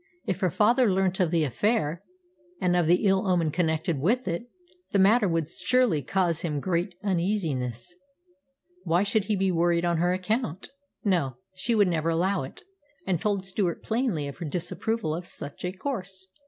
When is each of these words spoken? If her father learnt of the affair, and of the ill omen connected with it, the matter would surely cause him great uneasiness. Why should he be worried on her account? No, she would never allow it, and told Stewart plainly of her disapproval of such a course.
If 0.25 0.39
her 0.39 0.49
father 0.49 0.91
learnt 0.91 1.19
of 1.19 1.29
the 1.29 1.43
affair, 1.43 2.01
and 2.59 2.75
of 2.75 2.87
the 2.87 3.05
ill 3.05 3.27
omen 3.27 3.51
connected 3.51 3.99
with 3.99 4.27
it, 4.27 4.49
the 4.91 4.97
matter 4.97 5.27
would 5.29 5.47
surely 5.47 6.01
cause 6.01 6.41
him 6.41 6.59
great 6.59 6.95
uneasiness. 7.03 7.93
Why 8.83 9.03
should 9.03 9.25
he 9.25 9.35
be 9.35 9.51
worried 9.51 9.85
on 9.85 9.97
her 9.97 10.11
account? 10.11 10.69
No, 11.05 11.37
she 11.53 11.75
would 11.75 11.87
never 11.87 12.09
allow 12.09 12.41
it, 12.41 12.63
and 13.05 13.21
told 13.21 13.45
Stewart 13.45 13.83
plainly 13.83 14.27
of 14.27 14.37
her 14.37 14.45
disapproval 14.45 15.13
of 15.13 15.27
such 15.27 15.63
a 15.63 15.71
course. 15.71 16.25